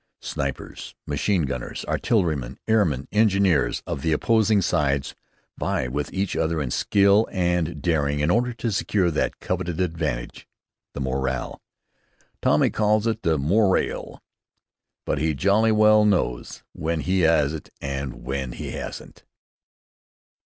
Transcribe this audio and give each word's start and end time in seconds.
Snipers, 0.21 0.95
machine 1.05 1.43
gunners, 1.43 1.85
artillerymen, 1.87 2.57
airmen, 2.67 3.07
engineers 3.11 3.83
of 3.85 4.01
the 4.01 4.13
opposing 4.13 4.59
sides, 4.59 5.13
vie 5.59 5.87
with 5.87 6.11
each 6.11 6.35
other 6.35 6.59
in 6.59 6.71
skill 6.71 7.27
and 7.31 7.83
daring, 7.83 8.19
in 8.19 8.31
order 8.31 8.51
to 8.51 8.71
secure 8.71 9.11
that 9.11 9.39
coveted 9.39 9.79
advantage, 9.79 10.47
the 10.93 10.99
morale. 11.01 11.61
Tommy 12.41 12.71
calls 12.71 13.05
it 13.05 13.21
the 13.21 13.37
"more 13.37 13.77
ale," 13.77 14.19
but 15.05 15.19
he 15.19 15.35
jolly 15.35 15.71
well 15.71 16.03
knows 16.03 16.63
when 16.73 17.01
he 17.01 17.19
has 17.19 17.53
it 17.53 17.69
and 17.79 18.23
when 18.23 18.53
he 18.53 18.71
hasn't. 18.71 19.23